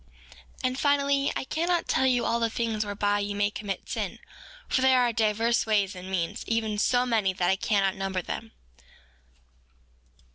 [0.61, 4.17] 4:29 And finally, I cannot tell you all the things whereby ye may commit sin;
[4.67, 8.51] for there are divers ways and means, even so many that I cannot number them.